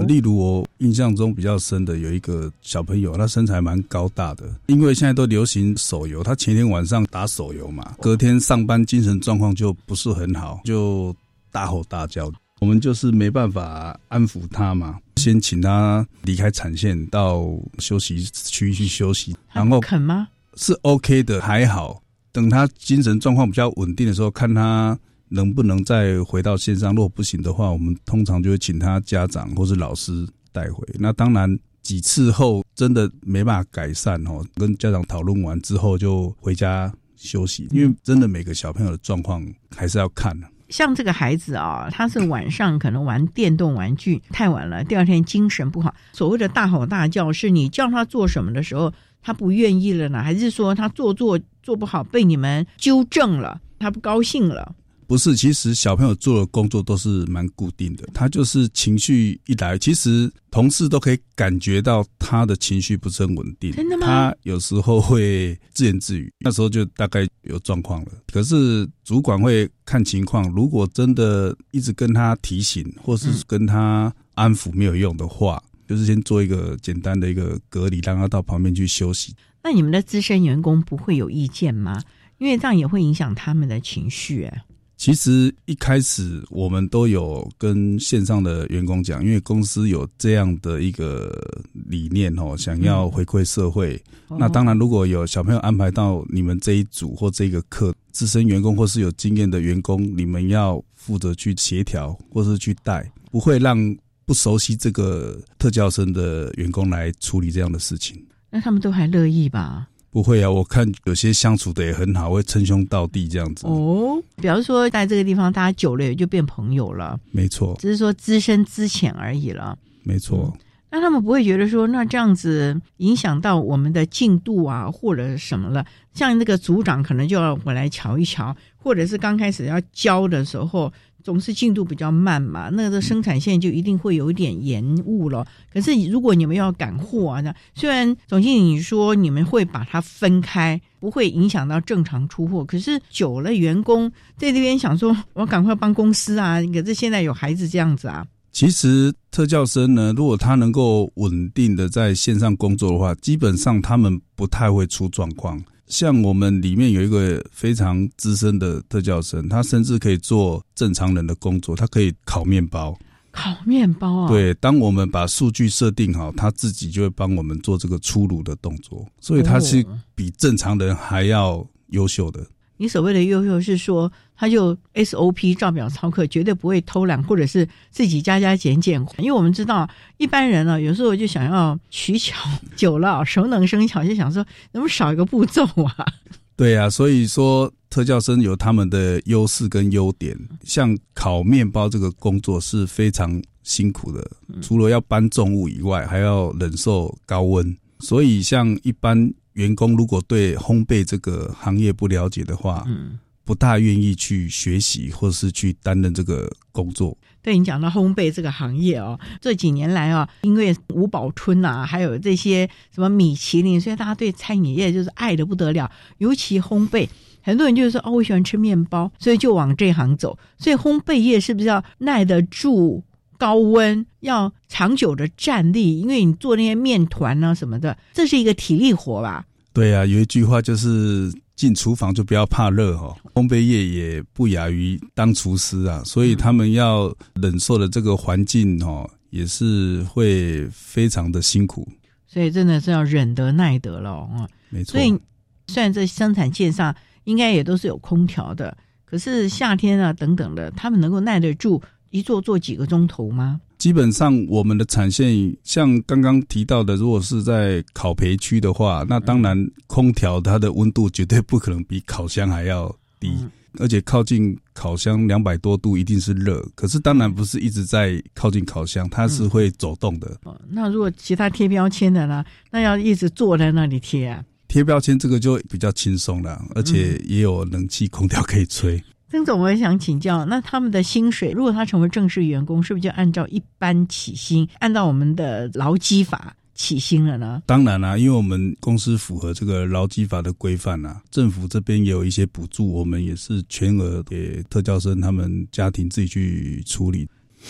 [0.08, 11.16] 例如我印象中比较深的有一个小朋友，他身材蛮高大的，因为现在都流行手游，他前天晚上打手游嘛，隔天上班精神状况就不是很好，就
[11.52, 12.32] 大吼大叫。
[12.62, 17.46] 我们就是没办法安抚他嘛，先请他离开产线到
[17.78, 20.28] 休息区去休息，然后肯吗？
[20.56, 22.02] 是 OK 的，还好。
[22.32, 24.98] 等他精神状况比较稳定的时候，看他。
[25.36, 26.96] 能不能再回到线上？
[26.96, 30.88] 如果不行的话，我们通常就会请他家长或是老师带回。
[30.98, 37.68] 那当然几次后真的没办法改善哦，跟家长讨论完之后就回家休息。
[37.72, 40.48] 因为真的每个小朋友的状况还是要看的。
[40.70, 45.94] 像这个孩子啊，他是晚上可能玩电动玩具太晚了，第二天精神不好。
[46.12, 50.24] 所谓的大吼大叫，是你叫他做什么的时候，他不愿意了呢？
[50.24, 54.74] 还是说他做做做不好，被你们纠正了，他不高兴了？
[55.08, 58.08] 不是，其实小朋友做的工作都是蛮固定的。
[58.14, 63.72] 他就是情绪一来，其实同事都可以感觉到他的情绪不是很稳定。
[63.72, 64.06] 真的吗？
[64.06, 68.12] 他有时候会自言自语，那时候就大概有状况了。
[68.32, 79.36] 可是主管会看情况，如果真的一直跟他提醒，或是跟他安抚没有用的话，就是先做一个简单的一个隔离，让他到旁边去休息。
[79.64, 82.02] 那你们的资深员工不会有意见吗？
[82.38, 84.50] 因为这样也会影响他们的情绪。
[84.98, 94.02] 其实一开始我们都有跟线上的员工讲，因为公司有这样的一个理念哦，想要回馈社会。
[94.30, 103.78] 那当然，如果有小朋友安排到你们这一组或这个课，资深员工或是有经验的员工，你们要负责去协调或是去带，不会让
[104.26, 108.26] 不熟悉这个特教生的员工来处理这样的事情。
[108.50, 109.88] 那他们都还乐意吧？
[110.16, 113.68] 不会啊，我看有些相处的也很好，会称兄道弟这样子。
[113.68, 117.20] 哦，比方说在这个地方，大家久了也就变朋友了。
[117.32, 119.78] 没错，只是说资深资浅而已了。
[120.04, 120.58] 没错，
[120.90, 125.86] 那他们不会觉得说，那这样子影响到我们的进度啊，或者什么了？
[126.14, 130.94] 像那个组长可能就要回来瞧一瞧，或者是刚开始要教的时候。
[131.26, 135.46] 总是进度比较慢嘛，那个生产线就一定会有一点延误了。
[135.74, 144.08] 可是如果你们要赶货啊，那虽然总经理说你们会把它分开，不会影响到正常出货，可是久了员工
[144.38, 148.24] 在这边想说，我赶快帮公司啊，可是现在有孩子这样子啊。
[148.52, 155.62] 其实特教生呢，如果他能够稳定的在线上工作的话，基本上他们不太会出状况。
[155.88, 162.98] 像我们里面有一个非常资深的特教生，他甚至可以做正常人的工作，他可以烤面包。
[163.32, 164.28] 烤面包啊？
[164.30, 172.46] 对，当我们把数据设定好，他自己就会帮我们做这个出炉的动作，所以他是比正常人还要优秀的。
[172.78, 179.00] 你所谓的优秀是说，他就 SOP 照表操课，绝对不会偷懒，或者是自己加加减减。
[179.18, 182.36] 因为我们知道一般人呢，有时候就想要取巧，
[182.76, 186.06] 久了熟能生巧，就想说能不能少一个步骤啊？
[186.58, 190.38] 对呀，所以说特教生有他们的优势跟优点。
[190.64, 194.30] 像烤面包这个工作是非常辛苦的，
[194.62, 197.76] 除了要搬重物以外，还要忍受高温。
[198.00, 199.34] 所以像一般。
[199.56, 207.18] 员工如果对烘焙这个行业不了解的话，嗯，不大愿意去学习或是去担任这个工作。
[207.42, 215.92] 对你讲到烘焙这个行业哦，这几年来啊，因为五宝春呐，还有这些什么米其林，所以大家对餐饮业就是爱的不得了。
[216.18, 217.08] 尤其烘焙，
[217.42, 220.38] 很多人就是说哦，我喜欢吃面包，所以就往这行走。
[220.58, 223.04] 所以烘焙业是不是要耐得住？
[223.38, 229.46] 高温要长久的站立，因为你做那些面团啊什么的，这是一个体力活吧？
[229.74, 233.16] 对啊，有一句话就是进厨房就不要怕热哈。
[233.34, 241.88] 烘焙业也不亚于当厨师啊，所以他们要忍受的这个环境哦，也是会非常的辛苦。
[242.26, 244.48] 所以真的是要忍得耐得了啊。
[244.70, 244.94] 没错。
[244.94, 245.20] 所以
[245.68, 248.78] 虽然在生产线上应该也都是有空调的。
[249.04, 251.82] 可是夏天啊等等的，他们能够耐得住
[252.16, 253.60] 一坐坐几个钟头吗？
[253.78, 263.30] 基本上我们的产线像刚刚提到的，如果是在烤培区的话，那当然空调它的温度绝对不可能比烤箱还要低。
[263.78, 270.40] 而且靠近烤箱两百多度一定是热，可是当然不是一直在靠近烤箱，它是会走动的。
[270.70, 272.46] 那如果其他贴标签的呢？
[272.72, 274.42] 那要一直坐在那里贴啊？
[274.70, 279.04] 贴标签这个就比较轻松了，而且也有冷气空调可以吹。
[279.36, 286.56] 曾总，我也想请教，那他们的薪水，如果他成为正式员工，是不是就按照一般起薪，按照我们的劳基法？
[286.74, 287.62] 起薪了呢？
[287.66, 297.28] 当然啦，因为我们公司符合这个劳基法的规范啊，政府这边也有一些补助，我们也是全额给特教生他们家庭自己去处理，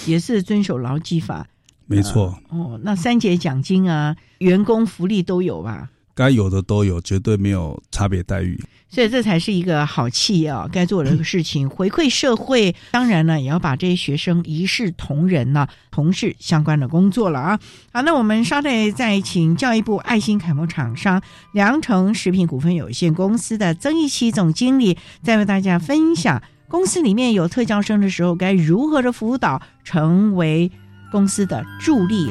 [0.08, 1.48] 也是遵守劳基法。
[1.86, 2.36] 没错。
[2.50, 5.88] 哦，那三节奖金啊，员工福利都有吧？
[6.16, 8.58] 该有的都有，绝对没有差别待遇。
[8.88, 12.74] 所以这才是一个好企业啊，该做的事情， 回馈社会。
[12.92, 17.60] 当然呢，也要把这些学生一视同仁呢，从事相关的工作了啊。
[17.92, 30.72] 好，那我们稍待再请教育部爱心楷模厂商良城食品股份有限公司的曾义奇总经理，再为大家分享公司里面有特教生的时候，该如何的辅导，成为
[31.12, 32.30] 公司的助力。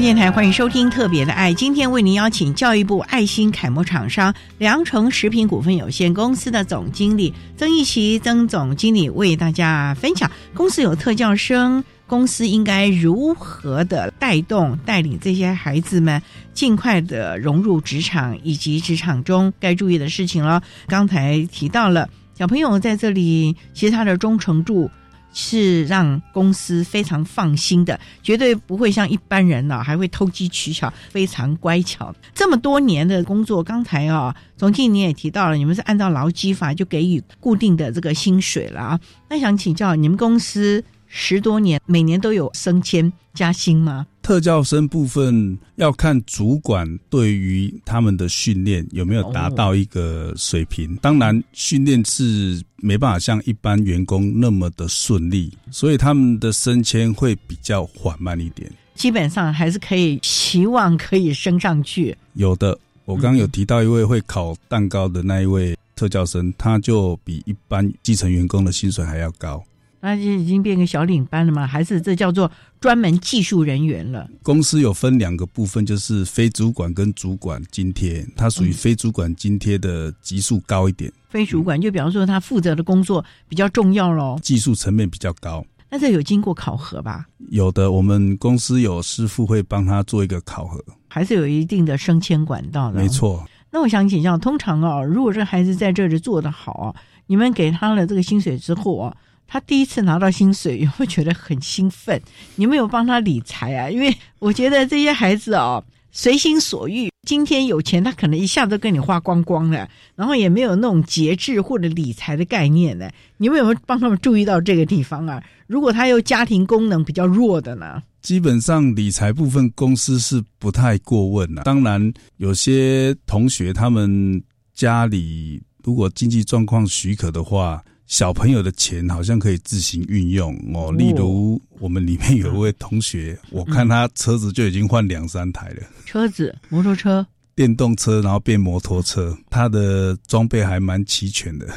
[0.00, 16.22] 电台欢迎收听特别的爱，今天为您邀请教育部爱心楷模厂商良诚食品股份有限公司的总经理曾义奇曾总经理为大家分享，公司有特教生，公司应该如何的带动带领这些孩子们
[16.54, 20.62] 尽快的融入职场，以及职场中该注意的事情了。
[20.86, 24.88] 刚才提到了小朋友在这里，其实他的忠诚度。
[25.32, 32.14] 是让公司非常放心的，绝对不会像一般人呢，还会偷机取巧，非常乖巧。
[32.34, 39.00] 这么多年的工作，刚才啊，总经理也提到了，你们是按照劳基法就给予固定的这个薪水了啊。
[39.28, 40.84] 那想请教你们公司。
[41.08, 44.06] 十多年，每年都有升迁加薪吗？
[44.22, 50.94] 特教生部分要看主管对于他们的训练有没有达到一个水平。
[50.96, 58.70] 当然，训练是没办法像一般员工那么的顺利，所以他们的升迁会比较缓慢一点。
[58.94, 62.14] 基本上还是可以期望可以升上去。
[62.34, 69.64] 有的，我刚刚有提到一位会烤蛋糕的那一位特教生，他就比一般基层员工的薪水还要高。
[70.00, 71.66] 那就已经变个小领班了吗？
[71.66, 74.28] 还是这叫做专门技术人员了？
[74.42, 81.12] 公司有分两个部分，就是非主管跟主管津贴，它属于非主管津贴的级数高一点。
[81.28, 85.64] 非主管就比方说他负责的工作比较重要喽，技术层面比较高。
[85.90, 87.26] 那这有经过考核吧？
[87.50, 93.00] 有的，我们公司有师傅会帮他做一个考核，还是有一定的升迁管道的。
[93.00, 93.44] 没错。
[93.70, 96.94] 那我想请教，通常哦，如果这孩子在这里做得好，
[97.26, 99.16] 你们给他了这个薪水之后啊？
[99.48, 102.20] 他第一次拿到薪水，也会觉得很兴奋。
[102.56, 103.88] 你有没有帮他理财啊？
[103.88, 105.82] 因为我觉得这些孩子哦，
[106.12, 107.08] 随心所欲。
[107.26, 113.10] 今天有钱，他可能一下子跟你花光光了，然后也没有那种节制或者理财的概念呢。
[113.38, 115.42] 你们有没有帮他们注意到这个地方啊？
[115.66, 118.02] 如果他有家庭功能比较弱的呢？
[118.22, 121.62] 基本上理财部分公司是不太过问了。
[121.64, 124.42] 当然，有些同学他们
[124.74, 130.90] 家里如果经济状况许可的话，小朋友的钱好像可以自行运用哦。
[130.90, 135.82] 例如，我们里面有一位同学，我看他车子就已经换两三台了。
[136.06, 141.68] 车子，摩托车，电动车，然后变摩托车，他的装备还蛮齐全的。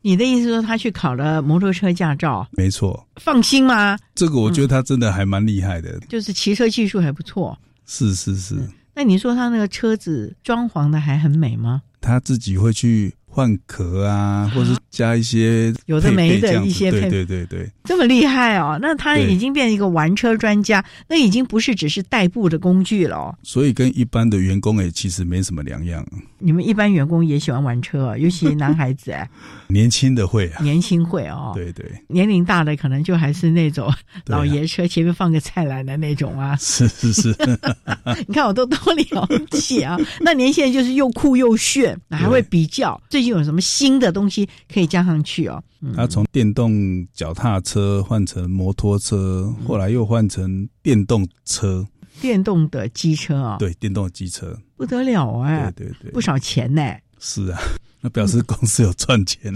[0.00, 2.46] 你的意思说他去考了摩托车驾照？
[2.52, 3.98] 没错，放心吗？
[4.14, 7.58] 这个我觉得他真的还蛮厉害的，就是骑车技术还不错。
[7.84, 8.56] 是是是。
[8.94, 11.82] 那你说他那个车子装潢的还很美吗？
[12.00, 13.12] 他自己会去。
[13.32, 18.76] 换壳啊，或是加一些有的没的一些配，对对对对，这么厉害哦！
[18.82, 23.38] 那他已经变成一个玩车专家，那已经不是只是代步的工具了。
[23.44, 26.04] 所以跟一般的员工也其实没什么两样。
[26.38, 29.28] 你们一般员工也喜欢玩车，尤其男孩子哎，
[29.68, 33.92] 年轻的会啊，年轻会哦，对对，年龄大的可能就还是那种
[34.26, 36.56] 老爷车，前面放个菜篮的那种啊。
[36.56, 37.36] 是 是是，
[38.26, 39.96] 你看我都多了解啊。
[40.20, 43.00] 那年轻人就是又酷又炫，还会比较。
[43.08, 45.62] 最近有什么新的东西可以加上去哦？
[45.94, 51.86] 他从电动脚踏车换成摩托车，后来又换成电动车，
[52.20, 53.56] 电动的机车啊？
[53.58, 55.72] 对，电动的机车不得了哎！
[55.76, 56.82] 对对对，不少钱呢。
[57.18, 57.58] 是啊，
[58.00, 59.54] 那表示公司有赚钱，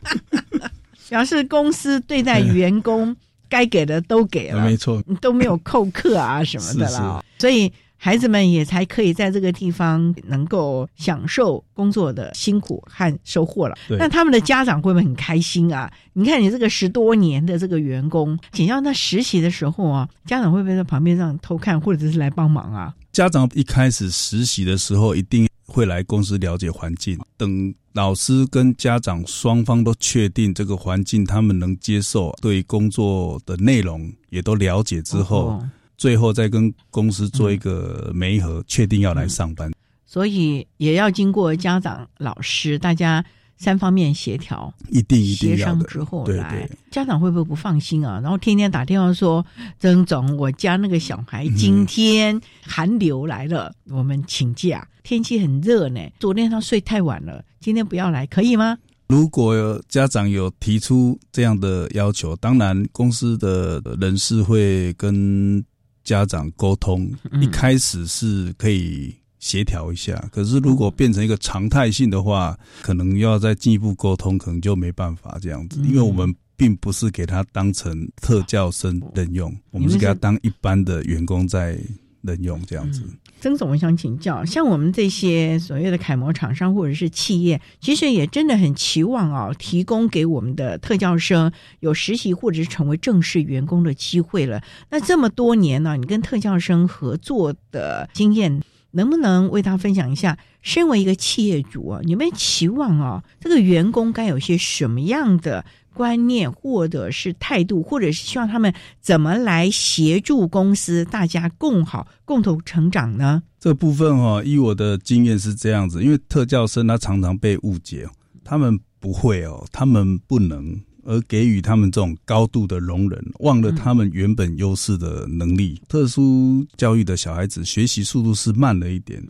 [1.08, 3.14] 表示公司对待员工
[3.48, 7.72] 该给的都给了，没错，都没有扣客啊什么的了， 所以。
[8.02, 13.76] 孩子们也才可以在这个地方能够享受工作的辛苦和收获了。
[13.90, 15.92] 那他们的家长会不会很开心啊？
[16.14, 22.94] 你看你这个十多年的这个员工，仅要他实习的时候啊，家长会不会在旁边上偷看，或者是来帮忙啊？
[23.12, 27.18] 家长一开始实习的时候，一定会来公司了解环境。
[27.36, 35.62] 等老师跟家长双方都确定这个环境他们能接受，对工作的内容也都了解之后。
[36.00, 39.70] 最后再跟公司做一个媒合，确定要来上班，
[40.06, 43.22] 所以也要经过家长、老师大家
[43.58, 46.66] 三方面协调，一定一定协商之后来。
[46.90, 48.18] 家长会不会不放心啊？
[48.22, 49.44] 然后天天打电话说
[49.78, 54.88] ：“曾总，我家那个小孩今天寒流来了，我们请假。
[55.02, 58.78] 天气很热呢，昨天他睡太晚了，今天不要来，可以吗？”
[59.08, 65.62] 如果家长有提出这样的要求，当然公司的人事会跟。
[66.04, 81.78] 家长沟通一开始是可以协调一下，可是如果变成一个常态性的话，可能要再进一步沟通，可能就没办法这样子，因为我们并不是给他当成特教生任用，我们是给他当一般的员工在
[82.22, 83.02] 任用这样子。
[83.40, 94.62] 曾总，我想请教，像我们这些所谓的楷模厂商或者是企业，其实也真的很期望哦，提供给我们的特教生有实习或者是成为正式员工的机会了。
[94.90, 98.60] 那这么多年呢，你跟特教生合作的经验，
[98.90, 100.36] 能不能为他分享一下？
[100.60, 105.64] 身为一个企业主啊，你们期望哦，这个员工该有些什么样的？
[106.00, 108.72] 观念，或者是态度，或者是希望他们
[109.02, 113.42] 怎么来协助公司，大家共好、共同成长呢？
[113.58, 118.08] 这部分哈，以我的经验是这样子，因为特教生他常常被误解，
[118.42, 120.74] 他们不会哦，他们不能，
[121.04, 125.78] 而给予他们这种高度的容忍，忘了他们原本优势的能力。
[125.86, 129.22] 特殊教育的小孩子学习速度是慢了一点，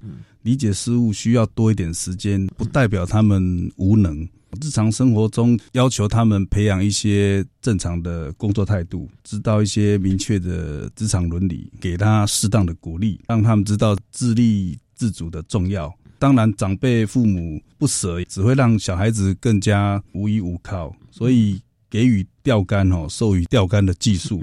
[0.43, 4.25] 理解事物需要多一点时间，不代表他们无能。
[4.61, 15.95] 日常生活中要求他们培养一些正常的工作态度，知道一些明确的职场伦理，给他适当的鼓励，让他们知道自立自主的重要。
[16.19, 20.95] 当然，长辈父母不舍，只会让小孩子更加无依无靠。
[21.11, 24.39] 所以，给予钓竿哦，授予钓竿的技术，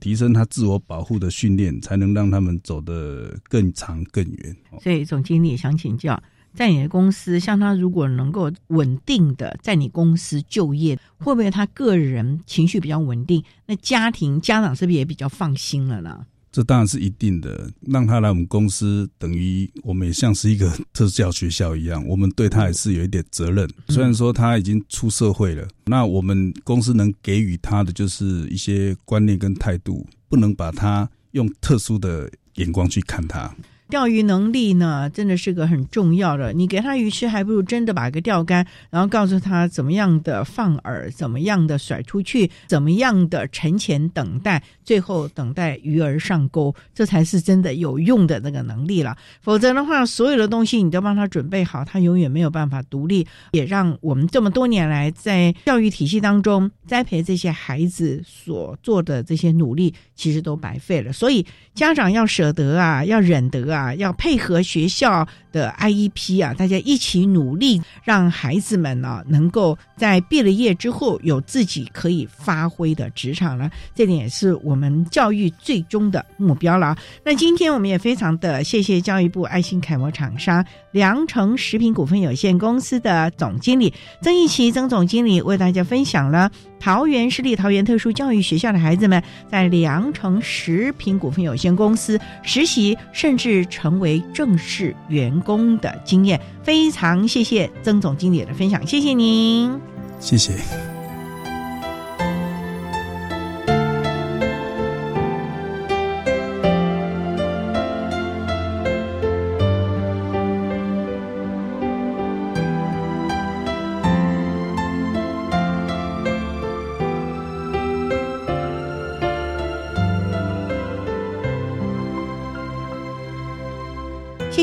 [0.00, 4.56] 提升他自我保护的训练，才能让他们走得更长更远。
[4.82, 6.20] 所以，总经理想请教。
[6.54, 13.42] 在你的公司，像他如果能够稳定的在你公司就业，会不会他个人情绪比较稳定？
[13.66, 16.26] 那家庭家长是不是也比较放心了呢？
[16.50, 17.70] 这当然是一定的。
[17.80, 23.66] 让他来我们公司，等于我们也像是一个特教学校一样，我们对他也是有一点责任。
[23.88, 33.50] 虽然说他已经出社会了，那我们公司能给予他的就是一些观念跟态度，不能把他用特殊的眼光去看他。
[33.92, 36.50] 钓鱼能力呢，真的是个很重要的。
[36.54, 49.14] 你给他鱼吃，还不如真的把个钓竿，然后告诉他怎么样的放饵，怎么样的甩出去，怎么样的沉潜等待，最后等待鱼儿上钩，这才是真的有用的那个能力了。
[49.42, 61.12] 否则的话，所有的东西你都帮他准备好，他永远没有办法独立，也让我们这么多年来在教育体系当中栽培这些孩子所做的这些努力，其实都白费了。
[61.12, 73.70] 所以家长要舍得啊，要忍得啊，要配合学校的 IEP 啊，大家一起努力，让孩子们呢能够在毕了业之后有自己可以发挥的职场了。
[73.94, 76.96] 这点也是我们教育最终的目标了。
[77.24, 86.50] 那今天我们也非常的谢谢教育部爱心楷模厂商良城食品股份有限公司的总经理曾义奇曾总经理为大家分享了。
[86.80, 99.78] 桃园市立桃园特殊教育学校的孩子们在良城食品股份有限公司实习，甚至成为正式员工的经验，非常谢谢曾总经理的分享，谢谢您，
[100.20, 100.91] 谢谢。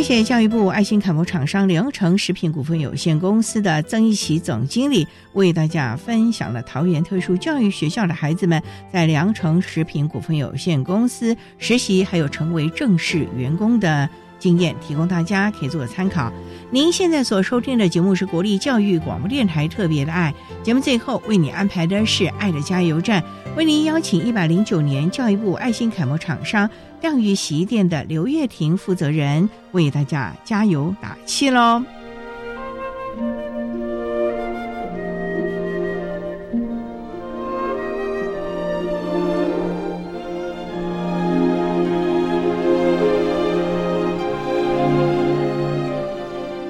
[0.09, 8.59] 谢教育部爱心楷模厂商良城食品股份有限公司的曾一奇总经理为大家分享了桃园特殊教育学校的孩子们
[8.91, 16.33] 在良城食品股份有限公司实习，还有成为正式员工的经验，提供大家可以做参考。
[16.71, 20.33] 您现在所收听的节目是国立教育广播电台特别的爱
[20.63, 23.23] 节目，最后为你安排的是爱的加油站，
[23.55, 26.67] 为您邀请一百零九年教育部爱心楷模厂商。
[27.01, 31.81] 亮宇洗衣店的刘月婷负责人为大家加油打气喽！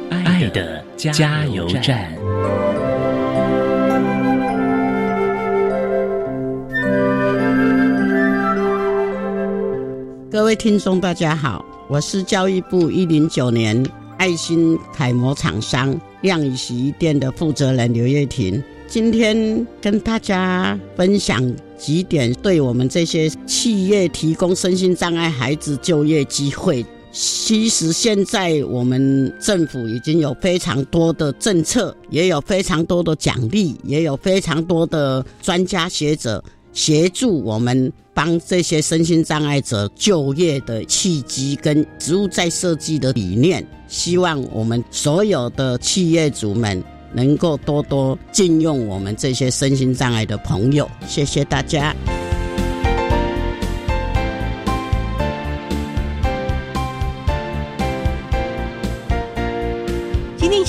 [0.09, 2.18] 爱的加油站。
[10.31, 13.83] 各位听众，大家好，我是教育部一零九年
[14.19, 18.63] 爱心楷模厂商亮宇洗衣店的负责人刘月婷。
[18.87, 26.85] 今天跟大家分享几点对我们这些企业提供身心障碍孩子就业机会。
[27.11, 36.43] 其实现在我们政府已经有非常多的政策，也有非常多的奖励，也有非常多的专家学者。
[36.73, 46.81] 协助我们帮这些身心障碍者就业的契机跟植物再设计的理念，希望我们所有的企业主们
[47.13, 50.89] 能够多多禁用我们这些身心障碍的朋友。
[51.07, 51.95] 谢谢大家。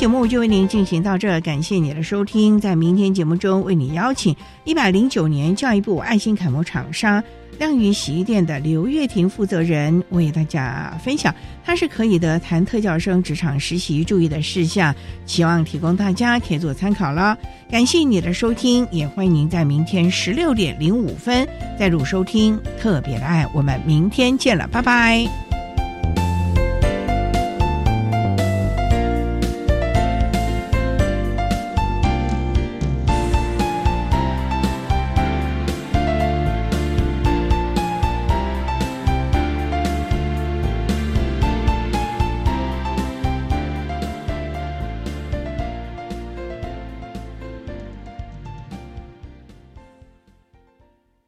[0.01, 2.59] 节目就为您进行到这，感谢你的收听。
[2.59, 4.35] 在明天节目中，为你邀请
[4.65, 7.23] 一百零九年教育部爱心楷模厂商
[7.59, 14.95] 亮宇洗衣店的刘月婷负责人为大家分享，他是可以的谈特教生职场实习注意的事项，
[15.27, 17.37] 希望提供大家可以做参考了。
[17.71, 21.47] 感谢你的收听，也欢迎您在明天十六点零五分
[21.79, 23.47] 再度收听特别的爱。
[23.55, 25.50] 我们明天见了，拜拜。